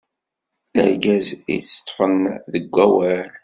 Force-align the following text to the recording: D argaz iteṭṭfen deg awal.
D 0.73 0.75
argaz 0.83 1.27
iteṭṭfen 1.55 2.15
deg 2.53 2.65
awal. 2.85 3.29